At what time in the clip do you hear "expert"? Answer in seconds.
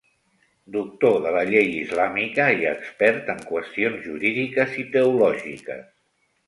2.71-3.31